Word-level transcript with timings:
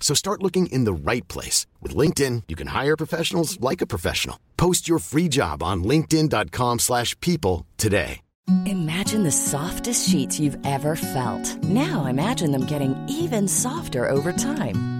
So 0.00 0.14
start 0.14 0.42
looking 0.42 0.66
in 0.72 0.82
the 0.84 0.92
right 0.92 1.26
place. 1.28 1.66
With 1.80 1.94
LinkedIn, 1.94 2.44
you 2.48 2.56
can 2.56 2.68
hire 2.68 2.96
professionals 2.96 3.60
like 3.60 3.80
a 3.80 3.86
professional. 3.86 4.40
Post 4.56 4.88
your 4.88 4.98
free 4.98 5.28
job 5.28 5.62
on 5.62 5.84
linkedin.com 5.84 6.80
slash 6.80 7.14
people 7.20 7.66
today. 7.76 8.22
Imagine 8.66 9.22
the 9.22 9.30
softest 9.30 10.08
sheets 10.08 10.40
you've 10.40 10.58
ever 10.66 10.96
felt. 10.96 11.62
Now 11.62 12.06
imagine 12.06 12.50
them 12.50 12.64
getting 12.64 12.96
even 13.08 13.46
softer 13.46 14.08
over 14.08 14.32
time. 14.32 14.99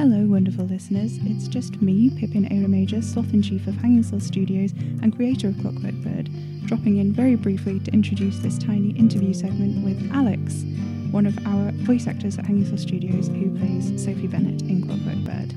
Hello, 0.00 0.24
wonderful 0.26 0.64
listeners. 0.64 1.18
It's 1.24 1.46
just 1.46 1.82
me, 1.82 2.08
Pippin 2.08 2.48
Ayla 2.48 2.68
Major, 2.68 3.02
Sloth 3.02 3.34
in 3.34 3.42
Chief 3.42 3.66
of 3.66 3.74
Hanging 3.74 4.02
Sloth 4.02 4.22
Studios 4.22 4.72
and 5.02 5.14
creator 5.14 5.48
of 5.48 5.58
Clockwork 5.60 5.92
Bird, 5.96 6.30
dropping 6.64 6.96
in 6.96 7.12
very 7.12 7.34
briefly 7.34 7.80
to 7.80 7.92
introduce 7.92 8.38
this 8.38 8.56
tiny 8.56 8.92
interview 8.92 9.34
segment 9.34 9.84
with 9.84 10.10
Alex, 10.10 10.64
one 11.10 11.26
of 11.26 11.38
our 11.46 11.70
voice 11.84 12.06
actors 12.06 12.38
at 12.38 12.46
Hanging 12.46 12.64
Sloth 12.64 12.80
Studios 12.80 13.28
who 13.28 13.54
plays 13.58 14.02
Sophie 14.02 14.26
Bennett 14.26 14.62
in 14.62 14.80
Clockwork 14.80 15.18
Bird. 15.18 15.54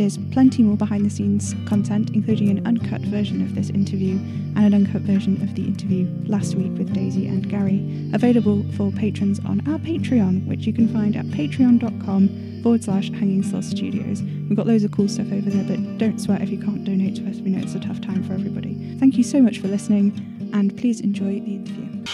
There's 0.00 0.16
plenty 0.32 0.62
more 0.62 0.78
behind 0.78 1.04
the 1.04 1.10
scenes 1.10 1.54
content, 1.66 2.12
including 2.14 2.48
an 2.48 2.66
uncut 2.66 3.02
version 3.02 3.42
of 3.42 3.54
this 3.54 3.68
interview 3.68 4.14
and 4.56 4.64
an 4.64 4.72
uncut 4.72 5.02
version 5.02 5.42
of 5.42 5.54
the 5.54 5.66
interview 5.66 6.08
last 6.24 6.54
week 6.54 6.72
with 6.78 6.94
Daisy 6.94 7.28
and 7.28 7.46
Gary, 7.46 8.10
available 8.14 8.64
for 8.78 8.90
patrons 8.92 9.40
on 9.40 9.60
our 9.68 9.78
Patreon, 9.78 10.46
which 10.46 10.66
you 10.66 10.72
can 10.72 10.88
find 10.88 11.16
at 11.16 11.26
patreon.com 11.26 12.62
forward 12.62 12.82
slash 12.82 13.10
hanging 13.10 13.42
sloth 13.42 13.66
studios. 13.66 14.22
We've 14.22 14.56
got 14.56 14.66
loads 14.66 14.84
of 14.84 14.90
cool 14.90 15.06
stuff 15.06 15.30
over 15.30 15.50
there, 15.50 15.64
but 15.64 15.98
don't 15.98 16.18
sweat 16.18 16.40
if 16.40 16.48
you 16.48 16.58
can't 16.58 16.82
donate 16.82 17.16
to 17.16 17.28
us. 17.28 17.36
We 17.40 17.50
know 17.50 17.62
it's 17.62 17.74
a 17.74 17.80
tough 17.80 18.00
time 18.00 18.22
for 18.22 18.32
everybody. 18.32 18.96
Thank 18.98 19.18
you 19.18 19.22
so 19.22 19.42
much 19.42 19.58
for 19.58 19.68
listening, 19.68 20.50
and 20.54 20.74
please 20.78 21.02
enjoy 21.02 21.40
the 21.40 21.56
interview. 21.56 22.04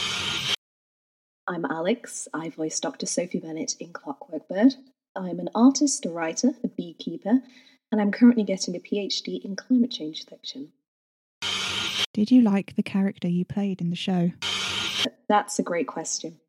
I'm 1.46 1.64
Alex. 1.64 2.26
I 2.34 2.48
voice 2.48 2.80
Dr. 2.80 3.06
Sophie 3.06 3.38
Bennett 3.38 3.76
in 3.78 3.92
Clockwork 3.92 4.48
Bird. 4.48 4.74
I'm 5.14 5.38
an 5.38 5.50
artist, 5.54 6.04
a 6.04 6.10
writer, 6.10 6.50
a 6.62 6.68
beekeeper, 6.68 7.42
and 7.90 8.00
I'm 8.00 8.12
currently 8.12 8.44
getting 8.44 8.74
a 8.76 8.80
PhD 8.80 9.44
in 9.44 9.56
climate 9.56 9.90
change 9.90 10.24
fiction. 10.26 10.72
Did 12.12 12.30
you 12.30 12.42
like 12.42 12.76
the 12.76 12.82
character 12.82 13.28
you 13.28 13.44
played 13.44 13.80
in 13.80 13.90
the 13.90 13.96
show? 13.96 14.32
That's 15.28 15.58
a 15.58 15.62
great 15.62 15.86
question. 15.86 16.40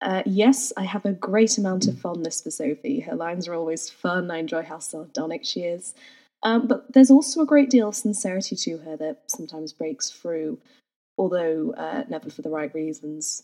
Uh, 0.00 0.22
yes, 0.24 0.72
I 0.76 0.84
have 0.84 1.04
a 1.04 1.12
great 1.12 1.58
amount 1.58 1.86
of 1.86 1.98
fondness 1.98 2.40
for 2.40 2.50
Sophie. 2.50 3.00
Her 3.00 3.16
lines 3.16 3.46
are 3.48 3.54
always 3.54 3.90
fun. 3.90 4.30
I 4.30 4.38
enjoy 4.38 4.62
how 4.62 4.78
sardonic 4.78 5.44
she 5.44 5.60
is. 5.60 5.94
Um, 6.42 6.66
but 6.66 6.92
there's 6.92 7.10
also 7.10 7.42
a 7.42 7.46
great 7.46 7.68
deal 7.68 7.88
of 7.88 7.94
sincerity 7.94 8.56
to 8.56 8.78
her 8.78 8.96
that 8.96 9.22
sometimes 9.26 9.74
breaks 9.74 10.10
through, 10.10 10.58
although 11.18 11.74
uh, 11.76 12.04
never 12.08 12.30
for 12.30 12.40
the 12.42 12.48
right 12.48 12.72
reasons. 12.74 13.42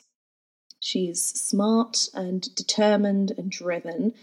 She's 0.80 1.22
smart 1.22 2.08
and 2.14 2.54
determined 2.54 3.32
and 3.36 3.50
driven, 3.50 4.14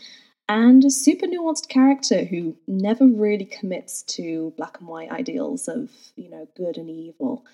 and 0.49 0.83
a 0.83 0.89
super 0.89 1.25
nuanced 1.25 1.69
character 1.69 2.25
who 2.25 2.57
never 2.67 3.05
really 3.05 3.45
commits 3.45 4.03
to 4.03 4.53
black 4.57 4.79
and 4.79 4.87
white 4.87 5.11
ideals 5.11 5.67
of, 5.67 5.89
you 6.15 6.29
know, 6.29 6.47
good 6.55 6.77
and 6.77 6.89
evil. 6.89 7.45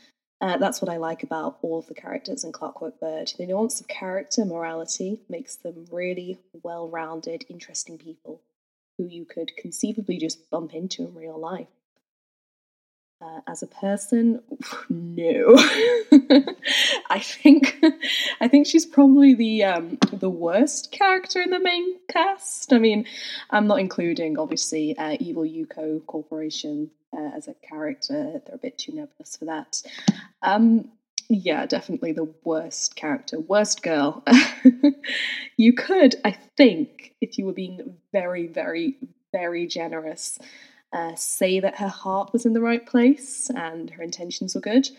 Uh, 0.42 0.58
that's 0.58 0.82
what 0.82 0.90
I 0.90 0.98
like 0.98 1.22
about 1.22 1.60
all 1.62 1.80
of 1.80 1.88
the 1.88 1.94
characters 1.94 2.44
in 2.44 2.52
Clockwork 2.52 3.00
Bird. 3.00 3.34
The 3.38 3.46
nuance 3.46 3.82
of 3.82 3.88
character, 3.88 4.46
morality, 4.46 5.22
makes 5.28 5.56
them 5.56 5.86
really 5.92 6.40
well 6.64 6.88
rounded, 6.88 7.46
interesting 7.50 7.98
people 7.98 8.42
who 8.98 9.06
you 9.06 9.26
could 9.26 9.56
conceivably 9.58 10.18
just 10.18 10.50
bump 10.50 10.74
into 10.74 11.04
in 11.04 11.14
real 11.14 11.40
life. 11.40 11.68
Uh, 13.22 13.42
as 13.48 13.62
a 13.62 13.68
person, 13.68 14.42
no. 14.90 15.54
I 17.10 17.20
think 17.20 17.84
I 18.40 18.48
think 18.48 18.66
she's 18.66 18.86
probably 18.86 19.34
the 19.34 19.66
um, 19.66 19.98
the 20.14 20.30
worst 20.30 20.94
character 20.94 21.42
in 21.42 21.50
the 21.50 21.60
main 21.60 21.98
cast. 22.08 22.72
I 22.72 22.80
mean, 22.80 23.06
I'm 23.50 23.68
not 23.68 23.82
including 23.82 24.40
obviously 24.40 24.98
uh, 24.98 25.18
Evil 25.20 25.44
Yuko 25.44 26.06
Corporation 26.06 26.92
uh, 27.12 27.32
as 27.36 27.50
a 27.50 27.56
character. 27.56 28.42
They're 28.46 28.56
a 28.56 28.58
bit 28.58 28.78
too 28.78 28.94
nebulous 28.94 29.36
for 29.36 29.46
that. 29.46 29.82
Um, 30.42 30.90
yeah, 31.30 31.66
definitely 31.66 32.14
the 32.14 32.34
worst 32.44 32.96
character, 32.96 33.40
worst 33.40 33.84
girl. 33.84 34.24
you 35.58 35.74
could, 35.74 36.16
I 36.26 36.32
think, 36.58 37.14
if 37.22 37.38
you 37.38 37.46
were 37.46 37.54
being 37.54 37.98
very, 38.12 38.48
very, 38.48 38.96
very 39.32 39.68
generous, 39.68 40.40
uh, 40.94 41.16
say 41.16 41.60
that 41.60 41.78
her 41.78 41.88
heart 41.88 42.34
was 42.34 42.46
in 42.46 42.54
the 42.54 42.62
right 42.62 42.86
place 42.86 43.50
and 43.50 43.90
her 43.92 44.04
intentions 44.04 44.56
were 44.56 44.62
good. 44.62 44.90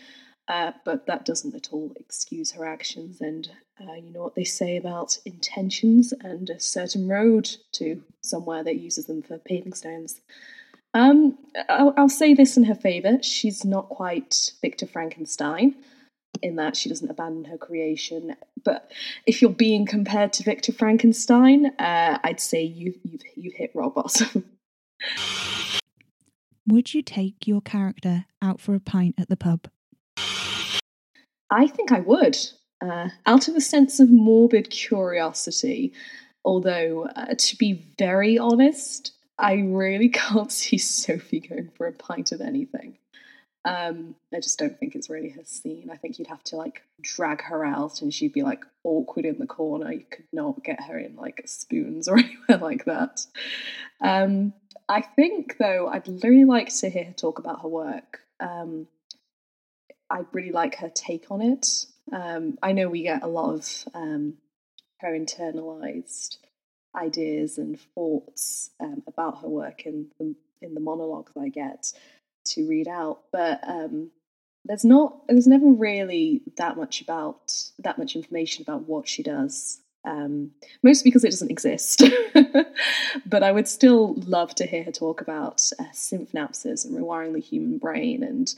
Uh, 0.47 0.71
but 0.83 1.05
that 1.05 1.23
doesn't 1.23 1.55
at 1.55 1.69
all 1.71 1.93
excuse 1.97 2.51
her 2.51 2.65
actions. 2.65 3.21
And 3.21 3.49
uh, 3.79 3.93
you 3.93 4.11
know 4.11 4.23
what 4.23 4.35
they 4.35 4.43
say 4.43 4.75
about 4.75 5.17
intentions 5.25 6.13
and 6.21 6.49
a 6.49 6.59
certain 6.59 7.07
road 7.07 7.49
to 7.73 8.03
somewhere 8.21 8.63
that 8.63 8.79
uses 8.79 9.05
them 9.05 9.21
for 9.21 9.37
paving 9.37 9.73
stones. 9.73 10.19
Um, 10.93 11.37
I'll, 11.69 11.93
I'll 11.95 12.09
say 12.09 12.33
this 12.33 12.57
in 12.57 12.65
her 12.65 12.75
favour. 12.75 13.21
She's 13.21 13.63
not 13.63 13.89
quite 13.89 14.51
Victor 14.61 14.87
Frankenstein 14.87 15.75
in 16.41 16.55
that 16.55 16.75
she 16.75 16.89
doesn't 16.89 17.09
abandon 17.09 17.45
her 17.45 17.57
creation. 17.57 18.35
But 18.63 18.91
if 19.25 19.41
you're 19.41 19.51
being 19.51 19.85
compared 19.85 20.33
to 20.33 20.43
Victor 20.43 20.73
Frankenstein, 20.73 21.67
uh, 21.79 22.19
I'd 22.23 22.39
say 22.39 22.63
you 22.63 22.93
you've 23.03 23.21
you've 23.35 23.53
hit 23.53 23.71
rock 23.73 23.95
bottom. 23.95 24.45
Would 26.71 26.93
you 26.93 27.01
take 27.01 27.47
your 27.47 27.59
character 27.59 28.27
out 28.41 28.61
for 28.61 28.73
a 28.73 28.79
pint 28.79 29.15
at 29.17 29.27
the 29.27 29.35
pub? 29.35 29.67
I 31.49 31.67
think 31.67 31.91
I 31.91 31.99
would, 31.99 32.37
uh, 32.79 33.09
out 33.25 33.49
of 33.49 33.57
a 33.57 33.61
sense 33.61 33.99
of 33.99 34.09
morbid 34.09 34.69
curiosity. 34.69 35.91
Although, 36.45 37.09
uh, 37.13 37.35
to 37.37 37.57
be 37.57 37.83
very 37.99 38.37
honest, 38.37 39.11
I 39.37 39.55
really 39.55 40.07
can't 40.13 40.49
see 40.49 40.77
Sophie 40.77 41.41
going 41.41 41.71
for 41.75 41.87
a 41.87 41.91
pint 41.91 42.31
of 42.31 42.39
anything. 42.39 42.97
Um, 43.63 44.15
I 44.33 44.39
just 44.39 44.57
don't 44.57 44.79
think 44.79 44.95
it's 44.95 45.09
really 45.09 45.29
her 45.29 45.43
scene. 45.43 45.89
I 45.91 45.97
think 45.97 46.17
you'd 46.17 46.27
have 46.29 46.43
to 46.45 46.55
like 46.55 46.81
drag 46.99 47.43
her 47.43 47.63
out 47.63 48.01
and 48.01 48.13
she'd 48.13 48.33
be 48.33 48.41
like 48.41 48.63
awkward 48.83 49.25
in 49.25 49.37
the 49.37 49.45
corner. 49.45 49.91
You 49.91 50.05
could 50.09 50.27
not 50.33 50.63
get 50.63 50.81
her 50.83 50.97
in 50.97 51.15
like 51.15 51.43
spoons 51.45 52.07
or 52.07 52.17
anywhere 52.17 52.57
like 52.57 52.85
that. 52.85 53.25
Um, 54.01 54.53
I 54.89 55.01
think 55.01 55.57
though, 55.57 55.87
I'd 55.87 56.07
really 56.23 56.45
like 56.45 56.69
to 56.79 56.89
hear 56.89 57.05
her 57.05 57.13
talk 57.13 57.39
about 57.39 57.61
her 57.61 57.67
work. 57.67 58.21
Um, 58.39 58.87
I 60.09 60.21
really 60.33 60.51
like 60.51 60.75
her 60.77 60.89
take 60.89 61.29
on 61.29 61.41
it. 61.41 61.85
Um, 62.11 62.57
I 62.61 62.71
know 62.73 62.89
we 62.89 63.03
get 63.03 63.23
a 63.23 63.27
lot 63.27 63.53
of 63.53 63.87
um, 63.93 64.33
her 64.99 65.11
internalized 65.11 66.37
ideas 66.95 67.57
and 67.57 67.79
thoughts 67.95 68.71
um, 68.79 69.03
about 69.07 69.41
her 69.41 69.47
work 69.47 69.85
in 69.85 70.07
the, 70.19 70.35
in 70.61 70.73
the 70.73 70.81
monologues 70.81 71.31
I 71.39 71.49
get 71.49 71.93
to 72.45 72.67
read 72.67 72.87
out, 72.87 73.21
but 73.31 73.59
um, 73.67 74.11
there's 74.65 74.85
not 74.85 75.27
there's 75.27 75.47
never 75.47 75.67
really 75.67 76.41
that 76.57 76.77
much 76.77 77.01
about 77.01 77.53
that 77.79 77.97
much 77.97 78.15
information 78.15 78.63
about 78.63 78.87
what 78.87 79.07
she 79.07 79.23
does. 79.23 79.79
Um, 80.03 80.51
mostly 80.81 81.11
because 81.11 81.23
it 81.23 81.29
doesn't 81.29 81.51
exist. 81.51 82.03
but 83.25 83.43
I 83.43 83.51
would 83.51 83.67
still 83.67 84.15
love 84.15 84.55
to 84.55 84.65
hear 84.65 84.83
her 84.83 84.91
talk 84.91 85.21
about 85.21 85.61
uh, 85.79 85.83
synapses 85.93 86.85
and 86.85 86.97
rewiring 86.97 87.33
the 87.33 87.39
human 87.39 87.77
brain. 87.77 88.23
And 88.23 88.51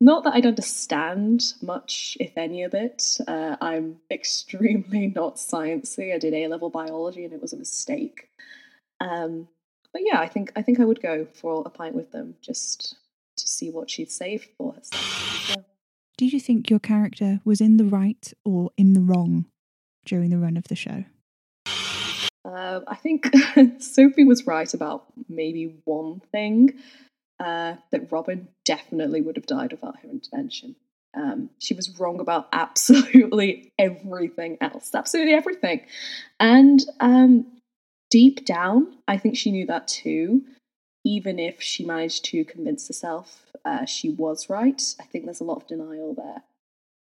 not 0.00 0.24
that 0.24 0.34
I'd 0.34 0.44
understand 0.44 1.54
much, 1.62 2.18
if 2.20 2.36
any 2.36 2.62
of 2.62 2.74
it. 2.74 3.16
Uh, 3.26 3.56
I'm 3.60 3.96
extremely 4.10 5.06
not 5.14 5.36
sciencey. 5.36 6.14
I 6.14 6.18
did 6.18 6.34
A 6.34 6.48
level 6.48 6.68
biology 6.68 7.24
and 7.24 7.32
it 7.32 7.40
was 7.40 7.54
a 7.54 7.58
mistake. 7.58 8.28
Um, 9.00 9.48
but 9.92 10.02
yeah, 10.04 10.20
I 10.20 10.28
think 10.28 10.52
I 10.56 10.62
think 10.62 10.78
I 10.78 10.84
would 10.84 11.00
go 11.00 11.26
for 11.32 11.62
a 11.64 11.70
pint 11.70 11.94
with 11.94 12.12
them 12.12 12.34
just 12.42 12.96
to 13.36 13.48
see 13.48 13.70
what 13.70 13.90
she'd 13.90 14.10
saved 14.10 14.48
for 14.56 14.72
herself. 14.72 15.50
Yeah. 15.50 15.62
Did 16.18 16.32
you 16.32 16.40
think 16.40 16.70
your 16.70 16.78
character 16.78 17.40
was 17.44 17.60
in 17.60 17.76
the 17.76 17.84
right 17.84 18.32
or 18.44 18.70
in 18.76 18.94
the 18.94 19.00
wrong 19.00 19.46
during 20.04 20.30
the 20.30 20.38
run 20.38 20.56
of 20.56 20.68
the 20.68 20.76
show? 20.76 21.04
Uh, 22.44 22.80
I 22.86 22.94
think 22.94 23.30
Sophie 23.78 24.24
was 24.24 24.46
right 24.46 24.72
about 24.72 25.06
maybe 25.28 25.74
one 25.84 26.20
thing 26.32 26.74
uh, 27.40 27.74
that 27.90 28.10
Robin 28.10 28.48
definitely 28.64 29.20
would 29.20 29.36
have 29.36 29.46
died 29.46 29.72
without 29.72 29.98
her 30.00 30.08
intervention. 30.08 30.76
Um, 31.14 31.50
she 31.58 31.74
was 31.74 31.98
wrong 31.98 32.20
about 32.20 32.48
absolutely 32.52 33.72
everything 33.78 34.58
else, 34.60 34.94
absolutely 34.94 35.34
everything. 35.34 35.82
And 36.38 36.82
um, 37.00 37.46
deep 38.10 38.46
down, 38.46 38.96
I 39.08 39.18
think 39.18 39.36
she 39.36 39.50
knew 39.50 39.66
that 39.66 39.88
too 39.88 40.42
even 41.06 41.38
if 41.38 41.62
she 41.62 41.84
managed 41.84 42.24
to 42.24 42.44
convince 42.44 42.88
herself 42.88 43.46
uh, 43.64 43.84
she 43.84 44.10
was 44.10 44.50
right, 44.50 44.82
I 45.00 45.04
think 45.04 45.24
there's 45.24 45.40
a 45.40 45.44
lot 45.44 45.62
of 45.62 45.66
denial 45.68 46.14
there. 46.14 46.42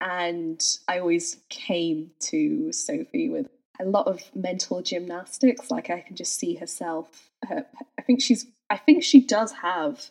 And 0.02 0.60
I 0.88 0.98
always 0.98 1.38
came 1.50 2.10
to 2.22 2.74
Sophie 2.74 3.30
with 3.30 3.48
a 3.80 3.86
lot 3.86 4.08
of 4.08 4.24
mental 4.34 4.82
gymnastics. 4.82 5.70
Like 5.70 5.92
I 5.92 6.02
can 6.02 6.16
just 6.16 6.40
see 6.40 6.56
herself. 6.56 7.30
Her, 7.48 7.68
I 8.00 8.02
think 8.02 8.22
she's. 8.22 8.48
I 8.72 8.78
think 8.78 9.04
she 9.04 9.22
does 9.22 9.52
have 9.52 10.10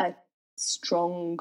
a 0.00 0.14
strong 0.56 1.38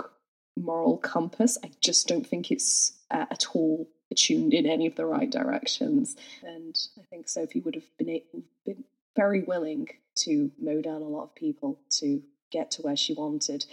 moral 0.56 0.98
compass. 0.98 1.58
I 1.64 1.72
just 1.82 2.08
don't 2.08 2.28
think 2.28 2.52
it's 2.52 2.94
uh, 3.10 3.26
at 3.32 3.48
all 3.56 3.88
attuned 4.12 4.54
in 4.54 4.68
any 4.68 4.86
of 4.86 4.96
the 4.96 5.06
right 5.06 5.30
directions. 5.30 6.16
And 6.44 6.78
I 7.00 7.04
think 7.10 7.28
Sophie 7.30 7.62
would 7.62 7.76
have 7.76 7.98
been, 7.98 8.22
been 8.66 8.84
very 9.16 9.42
willing 9.42 9.88
to 10.26 10.52
mow 10.60 10.82
down 10.82 11.02
a 11.02 11.08
lot 11.08 11.24
of 11.24 11.36
people 11.36 11.80
to 12.00 12.22
get 12.52 12.72
to 12.72 12.82
where 12.82 12.96
she 12.96 13.14
wanted 13.14 13.66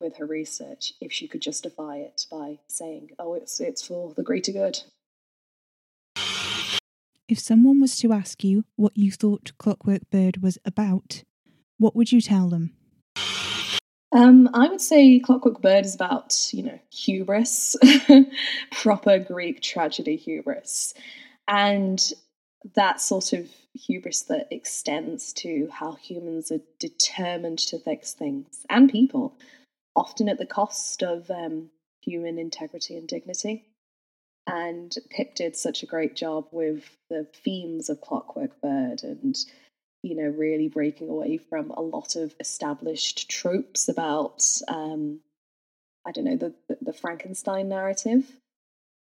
with 0.00 0.16
her 0.16 0.26
research 0.26 0.94
if 1.00 1.12
she 1.12 1.28
could 1.28 1.42
justify 1.42 1.98
it 1.98 2.26
by 2.30 2.58
saying, 2.66 3.10
"Oh, 3.18 3.34
it's 3.34 3.60
it's 3.60 3.86
for 3.86 4.14
the 4.14 4.22
greater 4.22 4.52
good." 4.52 4.80
If 7.28 7.38
someone 7.38 7.80
was 7.80 7.96
to 7.98 8.12
ask 8.12 8.42
you 8.42 8.64
what 8.76 8.96
you 8.96 9.12
thought 9.12 9.52
Clockwork 9.58 10.10
Bird 10.10 10.42
was 10.42 10.58
about, 10.64 11.22
what 11.78 11.94
would 11.94 12.10
you 12.10 12.20
tell 12.20 12.48
them? 12.48 12.72
Um, 14.12 14.50
I 14.52 14.68
would 14.68 14.80
say 14.80 15.20
Clockwork 15.20 15.62
Bird 15.62 15.84
is 15.84 15.94
about, 15.94 16.52
you 16.52 16.64
know, 16.64 16.78
hubris, 16.90 17.76
proper 18.72 19.20
Greek 19.20 19.62
tragedy 19.62 20.16
hubris. 20.16 20.94
And 21.46 22.12
that 22.74 23.00
sort 23.00 23.32
of 23.32 23.48
hubris 23.74 24.22
that 24.22 24.48
extends 24.50 25.32
to 25.32 25.68
how 25.72 25.92
humans 25.92 26.50
are 26.50 26.60
determined 26.78 27.58
to 27.58 27.78
fix 27.78 28.12
things 28.12 28.64
and 28.68 28.90
people, 28.90 29.34
often 29.96 30.28
at 30.28 30.38
the 30.38 30.46
cost 30.46 31.02
of 31.02 31.30
um, 31.30 31.70
human 32.02 32.38
integrity 32.38 32.96
and 32.96 33.08
dignity. 33.08 33.64
And 34.46 34.94
Pip 35.10 35.34
did 35.34 35.56
such 35.56 35.82
a 35.82 35.86
great 35.86 36.16
job 36.16 36.46
with 36.50 36.96
the 37.08 37.26
themes 37.44 37.88
of 37.88 38.00
Clockwork 38.00 38.60
Bird 38.60 39.02
and, 39.02 39.36
you 40.02 40.16
know, 40.16 40.28
really 40.28 40.68
breaking 40.68 41.08
away 41.08 41.36
from 41.36 41.70
a 41.70 41.80
lot 41.80 42.16
of 42.16 42.34
established 42.40 43.30
tropes 43.30 43.88
about, 43.88 44.44
um, 44.66 45.20
I 46.06 46.12
don't 46.12 46.24
know, 46.24 46.36
the, 46.36 46.54
the, 46.80 46.92
Frankenstein 46.92 47.68
narrative. 47.68 48.24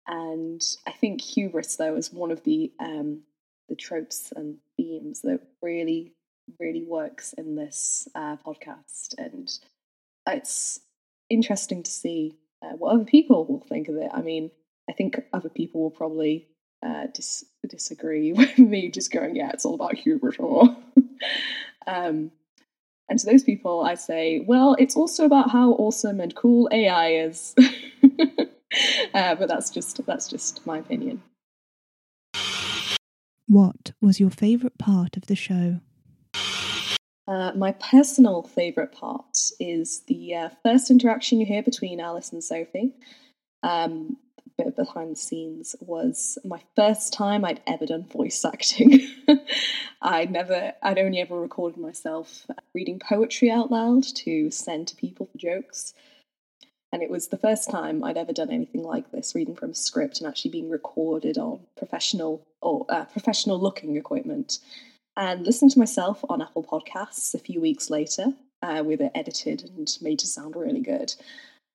And 0.07 0.61
I 0.87 0.91
think 0.91 1.21
hubris, 1.21 1.75
though, 1.75 1.95
is 1.95 2.13
one 2.13 2.31
of 2.31 2.43
the 2.43 2.71
um, 2.79 3.23
the 3.69 3.75
tropes 3.75 4.31
and 4.35 4.57
themes 4.77 5.21
that 5.21 5.39
really, 5.61 6.13
really 6.59 6.83
works 6.83 7.33
in 7.33 7.55
this 7.55 8.07
uh, 8.15 8.37
podcast. 8.45 9.15
And 9.17 9.51
it's 10.27 10.79
interesting 11.29 11.83
to 11.83 11.91
see 11.91 12.37
uh, 12.61 12.75
what 12.77 12.93
other 12.93 13.05
people 13.05 13.45
will 13.45 13.65
think 13.67 13.87
of 13.87 13.95
it. 13.95 14.09
I 14.13 14.21
mean, 14.21 14.51
I 14.89 14.93
think 14.93 15.19
other 15.31 15.49
people 15.49 15.81
will 15.81 15.91
probably 15.91 16.47
uh, 16.85 17.07
dis- 17.13 17.45
disagree 17.67 18.33
with 18.33 18.57
me 18.57 18.89
just 18.89 19.11
going, 19.11 19.35
yeah, 19.35 19.51
it's 19.53 19.65
all 19.65 19.75
about 19.75 19.95
hubris. 19.95 20.37
um, 21.87 22.31
and 23.09 23.19
to 23.19 23.25
those 23.25 23.43
people, 23.43 23.81
I 23.81 23.95
say, 23.95 24.39
well, 24.47 24.75
it's 24.79 24.95
also 24.95 25.25
about 25.25 25.51
how 25.51 25.73
awesome 25.73 26.19
and 26.19 26.33
cool 26.35 26.69
AI 26.71 27.13
is. 27.15 27.53
uh, 29.13 29.35
but 29.35 29.47
that's 29.47 29.69
just 29.69 30.05
that's 30.05 30.27
just 30.27 30.65
my 30.65 30.77
opinion. 30.79 31.21
What 33.53 33.91
was 34.01 34.19
your 34.19 34.31
favourite 34.31 34.79
part 34.79 35.15
of 35.15 35.27
the 35.27 35.35
show? 35.35 35.79
Uh, 37.27 37.51
my 37.55 37.73
personal 37.73 38.41
favourite 38.41 38.91
part 38.91 39.37
is 39.59 40.01
the 40.07 40.33
uh, 40.33 40.49
first 40.63 40.89
interaction 40.89 41.39
you 41.39 41.45
hear 41.45 41.61
between 41.61 41.99
Alice 41.99 42.31
and 42.31 42.43
Sophie. 42.43 42.95
Um, 43.61 44.17
bit 44.57 44.75
behind 44.75 45.11
the 45.11 45.19
scenes 45.19 45.75
was 45.81 46.39
my 46.43 46.61
first 46.75 47.13
time 47.13 47.45
I'd 47.45 47.61
ever 47.67 47.85
done 47.85 48.05
voice 48.05 48.43
acting. 48.43 49.07
I'd 50.01 50.31
never, 50.31 50.73
I'd 50.81 50.97
only 50.97 51.21
ever 51.21 51.39
recorded 51.39 51.77
myself 51.77 52.47
reading 52.73 52.99
poetry 53.07 53.51
out 53.51 53.69
loud 53.69 54.01
to 54.15 54.49
send 54.49 54.87
to 54.87 54.95
people 54.95 55.27
for 55.27 55.37
jokes. 55.37 55.93
And 56.93 57.01
it 57.01 57.09
was 57.09 57.29
the 57.29 57.37
first 57.37 57.71
time 57.71 58.03
I'd 58.03 58.17
ever 58.17 58.31
done 58.31 58.51
anything 58.51 58.83
like 58.83 59.11
this, 59.11 59.33
reading 59.33 59.55
from 59.55 59.71
a 59.71 59.75
script 59.75 60.19
and 60.19 60.27
actually 60.27 60.51
being 60.51 60.69
recorded 60.69 61.39
on 61.39 61.61
professional 61.75 62.45
or 62.61 62.85
uh, 62.87 63.05
professional 63.05 63.59
looking 63.59 63.97
equipment. 63.97 64.59
And 65.17 65.43
listening 65.43 65.71
to 65.71 65.79
myself 65.79 66.23
on 66.29 66.43
Apple 66.43 66.63
Podcasts 66.63 67.33
a 67.33 67.39
few 67.39 67.59
weeks 67.59 67.89
later, 67.89 68.27
uh, 68.61 68.83
with 68.85 69.01
it 69.01 69.11
edited 69.15 69.63
and 69.63 69.89
made 70.01 70.19
to 70.19 70.27
sound 70.27 70.55
really 70.55 70.81
good, 70.81 71.15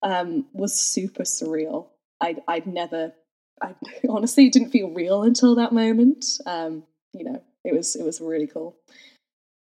um, 0.04 0.46
was 0.52 0.78
super 0.78 1.24
surreal. 1.24 1.88
I'd, 2.20 2.40
I'd 2.46 2.68
never, 2.68 3.12
I 3.60 3.74
honestly 4.08 4.48
didn't 4.48 4.70
feel 4.70 4.90
real 4.90 5.24
until 5.24 5.56
that 5.56 5.72
moment. 5.72 6.26
Um, 6.46 6.84
you 7.12 7.24
know, 7.24 7.42
it 7.64 7.74
was 7.74 7.96
it 7.96 8.04
was 8.04 8.20
really 8.20 8.46
cool. 8.46 8.76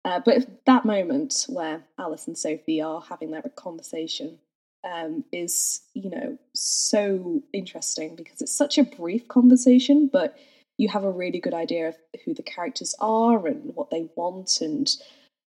Uh, 0.06 0.22
but 0.24 0.66
that 0.66 0.86
moment 0.86 1.46
where 1.50 1.84
Alice 2.00 2.28
and 2.28 2.38
Sophie 2.38 2.82
are 2.82 3.02
having 3.02 3.32
their 3.32 3.44
conversation 3.58 4.40
um, 4.84 5.24
is, 5.32 5.82
you 5.94 6.10
know, 6.10 6.38
so 6.54 7.42
interesting 7.54 8.16
because 8.16 8.42
it's 8.42 8.56
such 8.56 8.78
a 8.78 8.84
brief 8.84 9.28
conversation, 9.28 10.10
but 10.12 10.38
you 10.78 10.90
have 10.90 11.04
a 11.04 11.12
really 11.12 11.40
good 11.40 11.54
idea 11.54 11.90
of 11.90 11.96
who 12.26 12.34
the 12.34 12.44
characters 12.44 12.96
are 13.00 13.46
and 13.46 13.76
what 13.76 13.92
they 13.92 14.10
want 14.16 14.62
and 14.62 14.90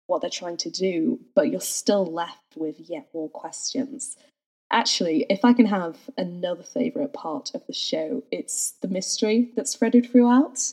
what 0.08 0.22
they're 0.22 0.30
trying 0.30 0.58
to 0.58 0.70
do, 0.70 1.20
but 1.36 1.50
you're 1.50 1.60
still 1.60 2.06
left 2.06 2.56
with 2.56 2.76
yet 2.80 3.08
more 3.14 3.30
questions. 3.30 4.16
Actually, 4.72 5.26
if 5.30 5.44
I 5.46 5.54
can 5.54 5.66
have 5.66 5.98
another 6.18 6.64
favourite 6.64 7.14
part 7.14 7.52
of 7.54 7.66
the 7.68 7.74
show, 7.74 8.24
it's 8.32 8.74
the 8.82 8.88
mystery 8.88 9.52
that's 9.56 9.76
threaded 9.76 10.10
throughout. 10.10 10.72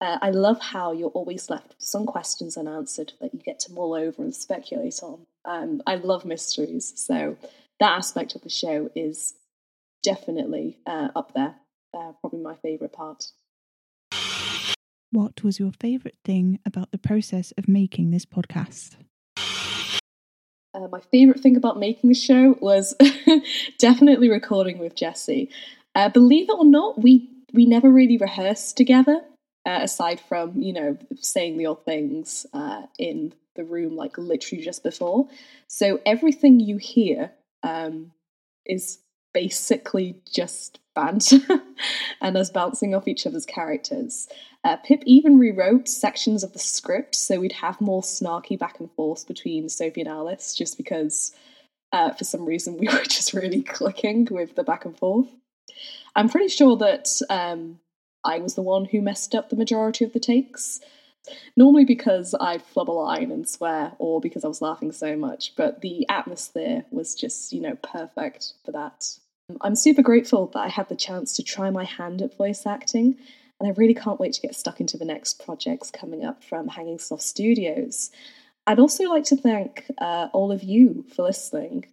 Uh, 0.00 0.18
I 0.22 0.30
love 0.30 0.60
how 0.60 0.92
you're 0.92 1.08
always 1.10 1.50
left 1.50 1.68
with 1.68 1.80
some 1.80 2.06
questions 2.06 2.56
unanswered 2.56 3.14
that 3.20 3.34
you 3.34 3.40
get 3.40 3.58
to 3.60 3.72
mull 3.72 3.94
over 3.94 4.22
and 4.22 4.34
speculate 4.34 5.00
on. 5.02 5.26
Um, 5.44 5.82
I 5.86 5.96
love 5.96 6.24
mysteries, 6.24 6.92
so 6.96 7.36
that 7.80 7.96
aspect 7.96 8.34
of 8.34 8.42
the 8.42 8.50
show 8.50 8.90
is 8.94 9.34
definitely 10.02 10.78
uh, 10.86 11.08
up 11.14 11.32
there. 11.34 11.54
Uh, 11.94 12.12
probably 12.20 12.40
my 12.40 12.54
favourite 12.56 12.92
part. 12.92 13.28
What 15.10 15.42
was 15.42 15.58
your 15.58 15.72
favourite 15.80 16.16
thing 16.24 16.58
about 16.66 16.90
the 16.90 16.98
process 16.98 17.52
of 17.56 17.66
making 17.66 18.10
this 18.10 18.26
podcast? 18.26 18.96
Uh, 20.74 20.86
my 20.92 21.00
favourite 21.10 21.40
thing 21.40 21.56
about 21.56 21.78
making 21.78 22.08
the 22.08 22.14
show 22.14 22.56
was 22.60 22.94
definitely 23.78 24.28
recording 24.28 24.78
with 24.78 24.94
Jesse. 24.94 25.50
Uh, 25.94 26.10
believe 26.10 26.50
it 26.50 26.56
or 26.58 26.64
not, 26.64 27.00
we 27.02 27.30
we 27.54 27.64
never 27.64 27.90
really 27.90 28.18
rehearsed 28.18 28.76
together, 28.76 29.22
uh, 29.64 29.80
aside 29.82 30.20
from 30.20 30.60
you 30.60 30.74
know 30.74 30.98
saying 31.16 31.56
the 31.56 31.66
odd 31.66 31.84
things 31.86 32.44
uh, 32.52 32.82
in 32.98 33.32
the 33.56 33.64
room, 33.64 33.96
like 33.96 34.18
literally 34.18 34.62
just 34.62 34.82
before. 34.82 35.26
So 35.68 36.00
everything 36.04 36.60
you 36.60 36.76
hear 36.76 37.32
um, 37.62 38.12
is 38.66 38.98
basically 39.34 40.20
just 40.30 40.78
banter 40.94 41.38
and 42.20 42.36
us 42.36 42.50
bouncing 42.50 42.94
off 42.94 43.08
each 43.08 43.26
other's 43.26 43.46
characters. 43.46 44.28
Uh, 44.64 44.76
Pip 44.76 45.02
even 45.06 45.38
rewrote 45.38 45.88
sections 45.88 46.42
of 46.42 46.52
the 46.52 46.58
script 46.58 47.14
so 47.14 47.38
we'd 47.38 47.52
have 47.52 47.80
more 47.80 48.02
snarky 48.02 48.58
back 48.58 48.80
and 48.80 48.90
forth 48.92 49.26
between 49.26 49.68
Sophie 49.68 50.00
and 50.00 50.10
Alice, 50.10 50.54
just 50.54 50.76
because 50.76 51.32
uh, 51.92 52.10
for 52.12 52.24
some 52.24 52.44
reason 52.44 52.76
we 52.78 52.88
were 52.88 53.04
just 53.04 53.32
really 53.32 53.62
clicking 53.62 54.26
with 54.30 54.56
the 54.56 54.64
back 54.64 54.84
and 54.84 54.96
forth. 54.96 55.28
I'm 56.16 56.28
pretty 56.28 56.48
sure 56.48 56.76
that 56.78 57.08
um, 57.30 57.78
I 58.24 58.38
was 58.38 58.54
the 58.54 58.62
one 58.62 58.86
who 58.86 59.00
messed 59.00 59.34
up 59.34 59.50
the 59.50 59.56
majority 59.56 60.04
of 60.04 60.12
the 60.12 60.20
takes. 60.20 60.80
Normally 61.56 61.84
because 61.84 62.34
I'd 62.40 62.62
flub 62.62 62.90
a 62.90 62.92
line 62.92 63.30
and 63.30 63.48
swear, 63.48 63.92
or 63.98 64.20
because 64.20 64.44
I 64.44 64.48
was 64.48 64.62
laughing 64.62 64.92
so 64.92 65.16
much, 65.16 65.54
but 65.56 65.80
the 65.80 66.08
atmosphere 66.08 66.84
was 66.90 67.14
just, 67.14 67.52
you 67.52 67.60
know, 67.60 67.76
perfect 67.82 68.54
for 68.64 68.72
that. 68.72 69.18
I'm 69.60 69.76
super 69.76 70.02
grateful 70.02 70.46
that 70.48 70.60
I 70.60 70.68
had 70.68 70.88
the 70.88 70.96
chance 70.96 71.34
to 71.36 71.42
try 71.42 71.70
my 71.70 71.84
hand 71.84 72.20
at 72.22 72.36
voice 72.36 72.66
acting, 72.66 73.16
and 73.60 73.68
I 73.68 73.72
really 73.72 73.94
can't 73.94 74.20
wait 74.20 74.34
to 74.34 74.40
get 74.40 74.54
stuck 74.54 74.80
into 74.80 74.98
the 74.98 75.04
next 75.04 75.44
projects 75.44 75.90
coming 75.90 76.24
up 76.24 76.44
from 76.44 76.68
Hanging 76.68 76.98
Sloth 76.98 77.22
Studios. 77.22 78.10
I'd 78.66 78.78
also 78.78 79.04
like 79.04 79.24
to 79.24 79.36
thank 79.36 79.86
uh, 79.98 80.28
all 80.34 80.52
of 80.52 80.62
you 80.62 81.04
for 81.14 81.22
listening 81.22 81.86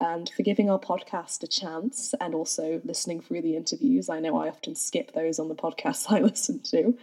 and 0.00 0.30
for 0.30 0.42
giving 0.42 0.70
our 0.70 0.78
podcast 0.78 1.42
a 1.42 1.46
chance 1.46 2.14
and 2.20 2.34
also 2.34 2.80
listening 2.84 3.20
through 3.20 3.42
the 3.42 3.56
interviews. 3.56 4.08
I 4.08 4.20
know 4.20 4.36
I 4.36 4.48
often 4.48 4.74
skip 4.74 5.12
those 5.12 5.38
on 5.38 5.48
the 5.48 5.54
podcasts 5.54 6.06
I 6.08 6.20
listen 6.20 6.60
to. 6.70 6.96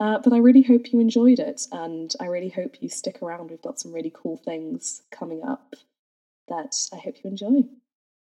Uh, 0.00 0.18
but 0.18 0.32
I 0.32 0.38
really 0.38 0.62
hope 0.62 0.92
you 0.92 1.00
enjoyed 1.00 1.40
it, 1.40 1.66
and 1.72 2.14
I 2.20 2.26
really 2.26 2.50
hope 2.50 2.76
you 2.80 2.88
stick 2.88 3.20
around. 3.20 3.50
We've 3.50 3.62
got 3.62 3.80
some 3.80 3.92
really 3.92 4.12
cool 4.14 4.36
things 4.36 5.02
coming 5.10 5.42
up 5.42 5.74
that 6.48 6.76
I 6.92 6.98
hope 6.98 7.16
you 7.22 7.30
enjoy. 7.30 7.64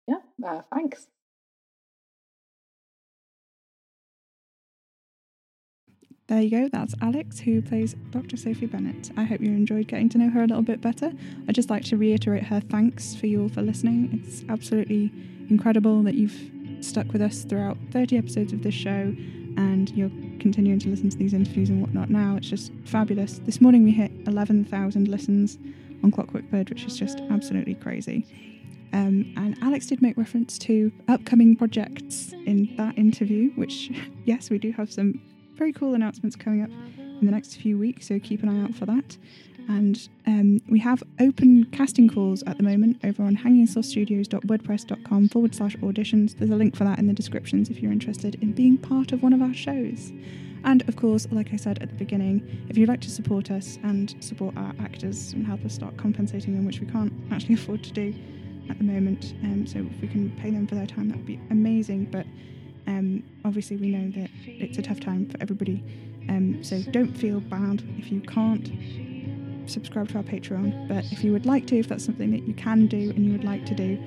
Yeah, 0.08 0.22
uh, 0.44 0.62
thanks. 0.74 1.08
There 6.28 6.42
you 6.42 6.50
go, 6.50 6.70
that's 6.72 6.96
Alex, 7.02 7.42
who 7.42 7.62
plays 7.62 7.94
Dr. 8.10 8.38
Sophie 8.38 8.66
Bennett. 8.66 9.12
I 9.18 9.26
hope 9.26 9.42
you 9.42 9.50
enjoyed 9.50 9.88
getting 9.88 10.08
to 10.10 10.18
know 10.18 10.30
her 10.30 10.44
a 10.44 10.48
little 10.48 10.64
bit 10.64 10.80
better. 10.80 11.12
I'd 11.48 11.56
just 11.56 11.70
like 11.70 11.84
to 11.86 11.98
reiterate 11.98 12.44
her 12.44 12.62
thanks 12.62 13.14
for 13.14 13.28
you 13.28 13.42
all 13.42 13.50
for 13.50 13.62
listening. 13.62 14.24
It's 14.24 14.46
absolutely 14.48 15.12
incredible 15.50 16.02
that 16.04 16.16
you've 16.16 16.50
stuck 16.80 17.12
with 17.12 17.22
us 17.22 17.44
throughout 17.44 17.78
30 17.92 18.18
episodes 18.18 18.54
of 18.54 18.64
this 18.64 18.74
show 18.74 19.14
and 19.62 19.90
you're 19.92 20.10
continuing 20.40 20.80
to 20.80 20.90
listen 20.90 21.10
to 21.10 21.18
these 21.18 21.34
interviews 21.34 21.70
and 21.70 21.82
whatnot 21.82 22.10
now. 22.10 22.36
It's 22.36 22.50
just 22.50 22.72
fabulous. 22.86 23.40
This 23.40 23.62
morning 23.62 23.84
we 23.84 23.92
hit 23.92 24.12
11,000 24.26 25.08
listens 25.08 25.58
on 26.04 26.12
Clockwork 26.12 26.50
Bird, 26.50 26.70
which 26.70 26.84
is 26.84 26.98
just 26.98 27.20
absolutely 27.30 27.76
crazy. 27.76 28.26
Um, 28.92 29.32
and 29.38 29.56
Alex 29.62 29.86
did 29.86 30.02
make 30.02 30.18
reference 30.18 30.58
to 30.60 30.92
upcoming 31.08 31.56
projects 31.56 32.34
in 32.46 32.76
that 32.78 32.98
interview, 32.98 33.52
which, 33.52 33.92
yes, 34.26 34.50
we 34.50 34.58
do 34.58 34.72
have 34.72 34.92
some 34.92 35.22
very 35.54 35.72
cool 35.72 35.94
announcements 35.94 36.36
coming 36.36 36.64
up 36.64 36.72
in 36.98 37.26
the 37.26 37.32
next 37.32 37.56
few 37.58 37.78
weeks, 37.78 38.08
so 38.08 38.20
keep 38.20 38.42
an 38.42 38.50
eye 38.50 38.64
out 38.64 38.74
for 38.74 38.88
that. 38.88 39.16
And 39.68 40.10
um, 40.28 40.62
we 40.70 40.80
have 40.80 41.04
open 41.20 41.66
casting 41.72 42.10
calls 42.10 42.44
at 42.44 42.58
the 42.58 42.64
moment 42.64 42.98
over 43.04 43.24
on 43.24 43.38
hangingslothstudios.wordpress.com 43.38 45.30
forward 45.30 45.56
slash 45.56 45.76
auditions. 45.78 46.38
There's 46.38 46.52
a 46.52 46.56
link 46.56 46.76
for 46.76 46.84
that 46.84 47.00
in 47.00 47.08
the 47.08 47.14
descriptions 47.14 47.70
if 47.70 47.80
you're 47.80 47.92
interested 47.92 48.36
in 48.36 48.52
being 48.52 48.78
part 48.78 49.12
of 49.12 49.24
one 49.24 49.34
of 49.34 49.42
our 49.42 49.54
shows. 49.54 50.12
And 50.64 50.88
of 50.88 50.96
course, 50.96 51.28
like 51.32 51.54
I 51.54 51.56
said 51.56 51.82
at 51.82 51.90
the 51.90 51.96
beginning, 51.96 52.66
if 52.70 52.78
you'd 52.78 52.90
like 52.90 53.02
to 53.02 53.10
support 53.10 53.50
us 53.50 53.80
and 53.84 54.16
support 54.20 54.56
our 54.58 54.74
actors 54.80 55.34
and 55.34 55.46
help 55.46 55.66
us 55.66 55.74
start 55.74 55.98
compensating 55.98 56.54
them, 56.54 56.66
which 56.66 56.80
we 56.80 56.86
can't 56.88 57.14
actually 57.32 57.56
afford 57.62 57.84
to 57.84 57.92
do 57.92 58.14
at 58.70 58.78
the 58.78 58.84
moment, 58.84 59.34
um, 59.44 59.66
so 59.66 59.80
if 59.80 60.02
we 60.02 60.08
can 60.08 60.30
pay 60.38 60.52
them 60.52 60.68
for 60.68 60.76
their 60.76 60.86
time, 60.86 61.10
that 61.10 61.18
would 61.18 61.26
be 61.26 61.40
amazing. 61.50 62.06
But 62.06 62.26
um, 62.88 63.24
obviously, 63.44 63.78
we 63.78 63.90
know 63.90 64.12
that 64.22 64.30
it's 64.46 64.78
a 64.78 64.82
tough 64.82 65.00
time 65.00 65.28
for 65.30 65.42
everybody. 65.42 65.84
Um, 66.30 66.64
so 66.64 66.82
don't 66.92 67.14
feel 67.14 67.40
bad 67.40 67.82
if 67.98 68.12
you 68.12 68.22
can't 68.22 68.70
subscribe 69.68 70.10
to 70.10 70.18
our 70.18 70.24
Patreon. 70.24 70.88
But 70.88 71.06
if 71.12 71.24
you 71.24 71.32
would 71.32 71.46
like 71.46 71.68
to, 71.68 71.78
if 71.78 71.88
that's 71.88 72.06
something 72.06 72.32
that 72.32 72.44
you 72.44 72.54
can 72.54 72.88
do 72.88 73.10
and 73.12 73.26
you 73.26 73.32
would 73.32 73.44
like 73.44 73.66
to 73.68 73.76
do, 73.76 74.02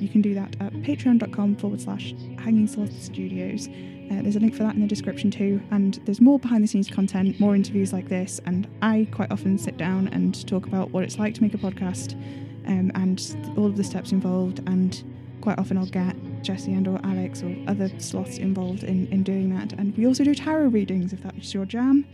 you 0.00 0.08
can 0.08 0.20
do 0.20 0.34
that 0.34 0.56
at 0.60 0.72
patreon.com 0.72 1.56
forward 1.56 1.80
slash 1.80 2.14
hanging 2.38 2.66
sloth 2.66 2.92
studios. 3.00 3.68
Uh, 4.10 4.22
there's 4.22 4.36
a 4.36 4.40
link 4.40 4.54
for 4.54 4.62
that 4.62 4.74
in 4.74 4.80
the 4.80 4.86
description 4.86 5.30
too. 5.30 5.60
And 5.70 5.94
there's 6.04 6.20
more 6.20 6.38
behind 6.38 6.62
the 6.62 6.68
scenes 6.68 6.88
content, 6.88 7.40
more 7.40 7.54
interviews 7.54 7.92
like 7.92 8.08
this. 8.08 8.40
And 8.46 8.68
I 8.82 9.08
quite 9.12 9.32
often 9.32 9.58
sit 9.58 9.76
down 9.76 10.08
and 10.08 10.46
talk 10.46 10.66
about 10.66 10.90
what 10.90 11.02
it's 11.02 11.18
like 11.18 11.34
to 11.34 11.42
make 11.42 11.54
a 11.54 11.58
podcast 11.58 12.14
um, 12.66 12.92
and 12.94 13.54
all 13.56 13.66
of 13.66 13.76
the 13.76 13.84
steps 13.84 14.12
involved. 14.12 14.60
And 14.66 15.02
quite 15.40 15.58
often 15.58 15.78
I'll 15.78 15.86
get 15.86 16.14
Jesse 16.42 16.72
and 16.72 16.86
or 16.86 17.00
Alex 17.02 17.42
or 17.42 17.56
other 17.66 17.90
sloths 17.98 18.38
involved 18.38 18.84
in, 18.84 19.06
in 19.08 19.22
doing 19.22 19.54
that. 19.56 19.72
And 19.72 19.96
we 19.96 20.06
also 20.06 20.22
do 20.24 20.34
tarot 20.34 20.68
readings 20.68 21.12
if 21.12 21.22
that's 21.22 21.52
your 21.52 21.64
jam. 21.64 22.06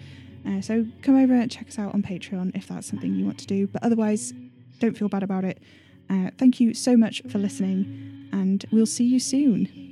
Uh, 0.46 0.60
so 0.60 0.86
come 1.02 1.16
over 1.16 1.34
and 1.34 1.50
check 1.50 1.68
us 1.68 1.78
out 1.78 1.94
on 1.94 2.02
Patreon 2.02 2.54
if 2.54 2.68
that's 2.68 2.86
something 2.86 3.14
you 3.14 3.24
want 3.24 3.38
to 3.38 3.46
do. 3.46 3.66
But 3.66 3.82
otherwise, 3.82 4.32
don't 4.78 4.96
feel 4.96 5.08
bad 5.08 5.22
about 5.22 5.44
it. 5.44 5.62
Uh, 6.10 6.30
thank 6.38 6.60
you 6.60 6.74
so 6.74 6.96
much 6.96 7.22
for 7.30 7.38
listening, 7.38 8.28
and 8.32 8.64
we'll 8.72 8.86
see 8.86 9.04
you 9.04 9.20
soon. 9.20 9.91